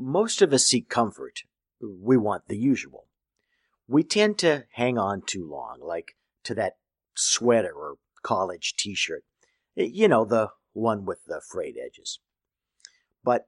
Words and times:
Most 0.00 0.40
of 0.40 0.52
us 0.54 0.64
seek 0.64 0.88
comfort. 0.88 1.42
We 1.80 2.16
want 2.16 2.48
the 2.48 2.56
usual. 2.56 3.06
We 3.86 4.02
tend 4.02 4.38
to 4.38 4.64
hang 4.72 4.96
on 4.96 5.20
too 5.20 5.46
long, 5.46 5.78
like 5.82 6.16
to 6.44 6.54
that 6.54 6.76
sweater 7.14 7.74
or 7.74 7.96
college 8.22 8.74
t 8.76 8.94
shirt. 8.94 9.24
You 9.74 10.08
know, 10.08 10.24
the 10.24 10.52
one 10.72 11.04
with 11.04 11.24
the 11.26 11.42
frayed 11.46 11.76
edges. 11.76 12.18
But 13.22 13.46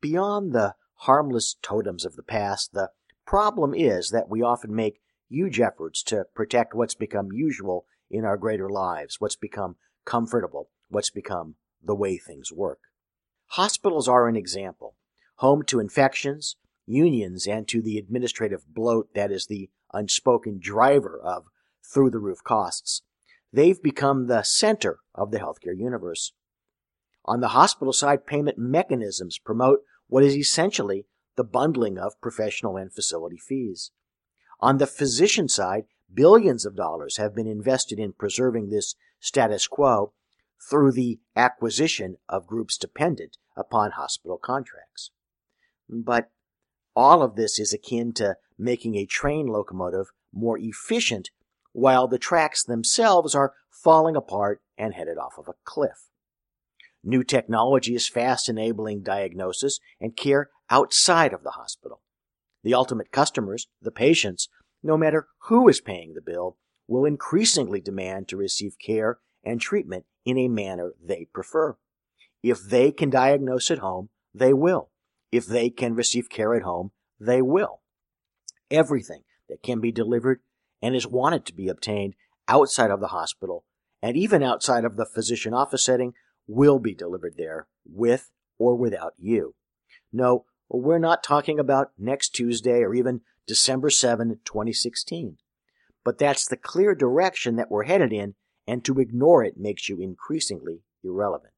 beyond 0.00 0.52
the 0.52 0.74
harmless 0.94 1.56
totems 1.62 2.04
of 2.04 2.16
the 2.16 2.22
past, 2.24 2.72
the 2.72 2.90
problem 3.24 3.72
is 3.72 4.10
that 4.10 4.28
we 4.28 4.42
often 4.42 4.74
make 4.74 5.00
huge 5.28 5.60
efforts 5.60 6.02
to 6.04 6.26
protect 6.34 6.74
what's 6.74 6.94
become 6.94 7.30
usual 7.32 7.86
in 8.10 8.24
our 8.24 8.36
greater 8.36 8.68
lives, 8.68 9.20
what's 9.20 9.36
become 9.36 9.76
comfortable, 10.04 10.70
what's 10.88 11.10
become 11.10 11.54
the 11.82 11.94
way 11.94 12.18
things 12.18 12.52
work. 12.52 12.80
Hospitals 13.48 14.08
are 14.08 14.26
an 14.26 14.36
example, 14.36 14.96
home 15.36 15.62
to 15.64 15.80
infections, 15.80 16.56
unions, 16.86 17.46
and 17.46 17.66
to 17.68 17.82
the 17.82 17.98
administrative 17.98 18.64
bloat 18.68 19.08
that 19.14 19.30
is 19.30 19.46
the 19.46 19.70
unspoken 19.92 20.58
driver 20.60 21.20
of 21.22 21.44
through 21.82 22.10
the 22.10 22.18
roof 22.18 22.42
costs. 22.44 23.02
They've 23.52 23.80
become 23.80 24.26
the 24.26 24.42
center 24.42 24.98
of 25.14 25.30
the 25.30 25.38
healthcare 25.38 25.76
universe. 25.76 26.32
On 27.24 27.40
the 27.40 27.48
hospital 27.48 27.92
side, 27.92 28.26
payment 28.26 28.58
mechanisms 28.58 29.38
promote 29.38 29.80
what 30.08 30.24
is 30.24 30.36
essentially 30.36 31.06
the 31.36 31.44
bundling 31.44 31.98
of 31.98 32.20
professional 32.20 32.76
and 32.76 32.92
facility 32.92 33.38
fees. 33.38 33.90
On 34.60 34.78
the 34.78 34.86
physician 34.86 35.48
side, 35.48 35.84
billions 36.12 36.64
of 36.64 36.76
dollars 36.76 37.16
have 37.16 37.34
been 37.34 37.46
invested 37.46 37.98
in 37.98 38.12
preserving 38.12 38.68
this 38.68 38.94
status 39.20 39.66
quo 39.66 40.12
through 40.68 40.92
the 40.92 41.20
acquisition 41.36 42.16
of 42.28 42.46
groups 42.46 42.76
dependent 42.76 43.36
upon 43.56 43.92
hospital 43.92 44.38
contracts. 44.38 45.10
But 45.88 46.30
all 46.94 47.22
of 47.22 47.36
this 47.36 47.58
is 47.58 47.72
akin 47.72 48.12
to 48.14 48.36
making 48.58 48.94
a 48.94 49.06
train 49.06 49.46
locomotive 49.46 50.12
more 50.32 50.58
efficient 50.58 51.30
while 51.72 52.06
the 52.06 52.18
tracks 52.18 52.62
themselves 52.62 53.34
are 53.34 53.54
falling 53.70 54.16
apart 54.16 54.62
and 54.78 54.94
headed 54.94 55.18
off 55.18 55.38
of 55.38 55.48
a 55.48 55.54
cliff. 55.64 56.08
New 57.02 57.22
technology 57.22 57.94
is 57.94 58.08
fast 58.08 58.48
enabling 58.48 59.02
diagnosis 59.02 59.78
and 60.00 60.16
care 60.16 60.50
outside 60.70 61.32
of 61.32 61.42
the 61.42 61.50
hospital. 61.50 62.00
The 62.62 62.74
ultimate 62.74 63.12
customers, 63.12 63.68
the 63.82 63.90
patients, 63.90 64.48
no 64.82 64.96
matter 64.96 65.28
who 65.48 65.68
is 65.68 65.82
paying 65.82 66.14
the 66.14 66.22
bill, 66.22 66.56
will 66.86 67.04
increasingly 67.04 67.80
demand 67.80 68.28
to 68.28 68.36
receive 68.36 68.76
care 68.78 69.18
and 69.42 69.60
treatment 69.60 70.06
in 70.24 70.38
a 70.38 70.48
manner 70.48 70.92
they 71.02 71.26
prefer. 71.32 71.76
If 72.42 72.62
they 72.62 72.90
can 72.90 73.10
diagnose 73.10 73.70
at 73.70 73.78
home, 73.78 74.08
they 74.34 74.54
will. 74.54 74.90
If 75.34 75.46
they 75.46 75.68
can 75.68 75.96
receive 75.96 76.30
care 76.30 76.54
at 76.54 76.62
home, 76.62 76.92
they 77.18 77.42
will. 77.42 77.80
Everything 78.70 79.22
that 79.48 79.64
can 79.64 79.80
be 79.80 79.90
delivered 79.90 80.38
and 80.80 80.94
is 80.94 81.08
wanted 81.08 81.44
to 81.46 81.52
be 81.52 81.66
obtained 81.66 82.14
outside 82.46 82.92
of 82.92 83.00
the 83.00 83.08
hospital 83.08 83.64
and 84.00 84.16
even 84.16 84.44
outside 84.44 84.84
of 84.84 84.94
the 84.94 85.04
physician 85.04 85.52
office 85.52 85.84
setting 85.84 86.12
will 86.46 86.78
be 86.78 86.94
delivered 86.94 87.34
there 87.36 87.66
with 87.84 88.30
or 88.60 88.76
without 88.76 89.14
you. 89.18 89.56
No, 90.12 90.44
we're 90.68 91.00
not 91.00 91.24
talking 91.24 91.58
about 91.58 91.90
next 91.98 92.28
Tuesday 92.28 92.82
or 92.84 92.94
even 92.94 93.22
December 93.44 93.90
7, 93.90 94.38
2016. 94.44 95.38
But 96.04 96.16
that's 96.16 96.46
the 96.46 96.56
clear 96.56 96.94
direction 96.94 97.56
that 97.56 97.72
we're 97.72 97.86
headed 97.86 98.12
in, 98.12 98.36
and 98.68 98.84
to 98.84 99.00
ignore 99.00 99.42
it 99.42 99.58
makes 99.58 99.88
you 99.88 99.98
increasingly 99.98 100.82
irrelevant. 101.02 101.53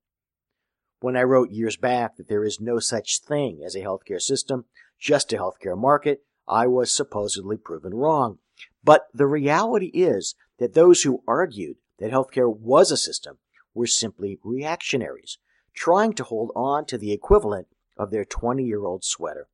When 1.00 1.16
I 1.16 1.22
wrote 1.22 1.50
years 1.50 1.76
back 1.76 2.16
that 2.16 2.28
there 2.28 2.44
is 2.44 2.60
no 2.60 2.78
such 2.78 3.20
thing 3.20 3.62
as 3.64 3.74
a 3.74 3.80
healthcare 3.80 4.20
system, 4.20 4.64
just 4.98 5.32
a 5.32 5.36
healthcare 5.36 5.78
market, 5.78 6.22
I 6.48 6.66
was 6.66 6.94
supposedly 6.94 7.56
proven 7.56 7.94
wrong. 7.94 8.38
But 8.82 9.06
the 9.12 9.26
reality 9.26 9.88
is 9.88 10.34
that 10.58 10.74
those 10.74 11.02
who 11.02 11.22
argued 11.26 11.76
that 11.98 12.12
healthcare 12.12 12.54
was 12.54 12.90
a 12.90 12.96
system 12.96 13.38
were 13.74 13.86
simply 13.86 14.38
reactionaries, 14.42 15.38
trying 15.74 16.14
to 16.14 16.24
hold 16.24 16.50
on 16.56 16.86
to 16.86 16.96
the 16.96 17.12
equivalent 17.12 17.68
of 17.96 18.10
their 18.10 18.24
20 18.24 18.64
year 18.64 18.84
old 18.84 19.04
sweater. 19.04 19.48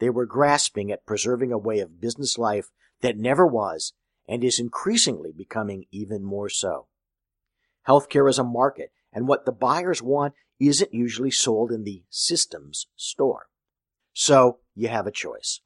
They 0.00 0.10
were 0.10 0.26
grasping 0.26 0.90
at 0.92 1.06
preserving 1.06 1.52
a 1.52 1.58
way 1.58 1.78
of 1.78 2.00
business 2.00 2.36
life 2.36 2.70
that 3.00 3.16
never 3.16 3.46
was 3.46 3.94
and 4.28 4.42
is 4.42 4.58
increasingly 4.58 5.32
becoming 5.32 5.86
even 5.90 6.24
more 6.24 6.48
so. 6.48 6.88
Healthcare 7.86 8.28
is 8.28 8.38
a 8.38 8.44
market, 8.44 8.90
and 9.12 9.28
what 9.28 9.44
the 9.44 9.52
buyers 9.52 10.02
want 10.02 10.34
isn't 10.60 10.94
usually 10.94 11.30
sold 11.30 11.70
in 11.70 11.84
the 11.84 12.04
systems 12.10 12.86
store. 12.96 13.48
So 14.12 14.58
you 14.74 14.88
have 14.88 15.06
a 15.06 15.12
choice. 15.12 15.60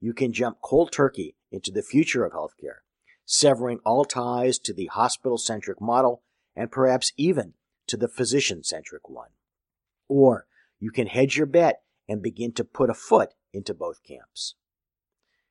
You 0.00 0.12
can 0.12 0.32
jump 0.32 0.58
cold 0.62 0.92
turkey 0.92 1.36
into 1.50 1.70
the 1.70 1.82
future 1.82 2.24
of 2.24 2.32
healthcare, 2.32 2.80
severing 3.24 3.80
all 3.84 4.04
ties 4.04 4.58
to 4.60 4.74
the 4.74 4.86
hospital 4.86 5.38
centric 5.38 5.80
model 5.80 6.22
and 6.54 6.70
perhaps 6.70 7.12
even 7.16 7.54
to 7.86 7.96
the 7.96 8.08
physician 8.08 8.62
centric 8.62 9.08
one. 9.08 9.30
Or 10.08 10.46
you 10.78 10.90
can 10.90 11.06
hedge 11.06 11.36
your 11.36 11.46
bet 11.46 11.82
and 12.08 12.22
begin 12.22 12.52
to 12.52 12.64
put 12.64 12.90
a 12.90 12.94
foot 12.94 13.30
into 13.52 13.72
both 13.72 14.02
camps. 14.06 14.56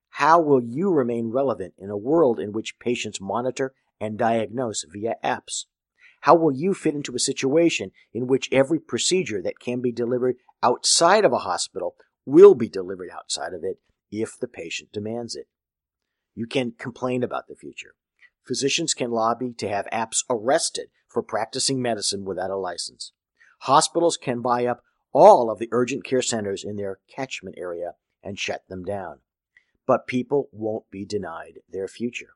How 0.09 0.39
will 0.39 0.61
you 0.61 0.91
remain 0.91 1.31
relevant 1.31 1.73
in 1.77 1.89
a 1.89 1.97
world 1.97 2.39
in 2.39 2.51
which 2.51 2.77
patients 2.77 3.19
monitor 3.19 3.73
and 3.99 4.17
diagnose 4.17 4.85
via 4.87 5.15
apps? 5.23 5.65
How 6.23 6.35
will 6.35 6.53
you 6.53 6.73
fit 6.73 6.95
into 6.95 7.15
a 7.15 7.19
situation 7.19 7.91
in 8.13 8.27
which 8.27 8.47
every 8.49 8.79
procedure 8.79 9.41
that 9.41 9.59
can 9.59 9.81
be 9.81 9.91
delivered 9.91 10.37
outside 10.61 11.25
of 11.25 11.33
a 11.33 11.39
hospital 11.39 11.95
will 12.25 12.55
be 12.55 12.69
delivered 12.69 13.09
outside 13.13 13.53
of 13.53 13.65
it 13.65 13.81
if 14.09 14.39
the 14.39 14.47
patient 14.47 14.93
demands 14.93 15.35
it? 15.35 15.47
You 16.33 16.47
can 16.47 16.75
complain 16.79 17.23
about 17.23 17.49
the 17.49 17.57
future. 17.57 17.95
Physicians 18.47 18.93
can 18.93 19.11
lobby 19.11 19.51
to 19.57 19.67
have 19.67 19.85
apps 19.91 20.23
arrested 20.29 20.91
for 21.09 21.21
practicing 21.21 21.81
medicine 21.81 22.23
without 22.23 22.51
a 22.51 22.55
license. 22.55 23.11
Hospitals 23.63 24.15
can 24.15 24.41
buy 24.41 24.65
up 24.65 24.81
all 25.11 25.51
of 25.51 25.59
the 25.59 25.67
urgent 25.73 26.05
care 26.05 26.21
centers 26.21 26.63
in 26.63 26.77
their 26.77 26.99
catchment 27.13 27.57
area 27.57 27.95
and 28.23 28.39
shut 28.39 28.63
them 28.69 28.85
down. 28.85 29.19
But 29.85 30.07
people 30.07 30.47
won't 30.53 30.89
be 30.89 31.03
denied 31.03 31.59
their 31.69 31.89
future. 31.89 32.35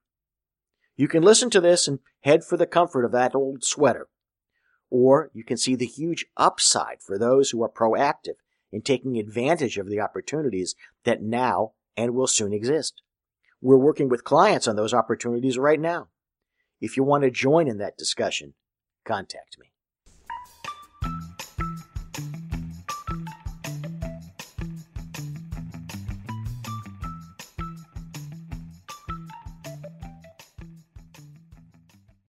You 0.97 1.07
can 1.07 1.23
listen 1.23 1.49
to 1.51 1.61
this 1.61 1.87
and 1.87 1.99
head 2.21 2.43
for 2.43 2.57
the 2.57 2.65
comfort 2.65 3.05
of 3.05 3.11
that 3.11 3.35
old 3.35 3.63
sweater. 3.63 4.07
Or 4.89 5.29
you 5.33 5.43
can 5.43 5.57
see 5.57 5.75
the 5.75 5.85
huge 5.85 6.25
upside 6.35 7.01
for 7.01 7.17
those 7.17 7.51
who 7.51 7.63
are 7.63 7.69
proactive 7.69 8.35
in 8.71 8.81
taking 8.81 9.17
advantage 9.17 9.77
of 9.77 9.87
the 9.87 9.99
opportunities 9.99 10.75
that 11.03 11.21
now 11.21 11.73
and 11.95 12.15
will 12.15 12.27
soon 12.27 12.51
exist. 12.51 13.01
We're 13.61 13.77
working 13.77 14.09
with 14.09 14.23
clients 14.23 14.67
on 14.67 14.75
those 14.75 14.93
opportunities 14.93 15.57
right 15.57 15.79
now. 15.79 16.07
If 16.81 16.97
you 16.97 17.03
want 17.03 17.23
to 17.23 17.31
join 17.31 17.67
in 17.67 17.77
that 17.77 17.97
discussion, 17.97 18.53
contact 19.05 19.57
me. 19.59 19.71